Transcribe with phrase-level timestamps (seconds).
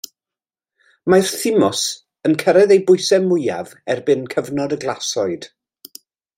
[1.13, 1.83] Mae'r thymws
[2.29, 5.51] yn cyrraedd ei bwysau mwyaf erbyn cyfnod y glasoed.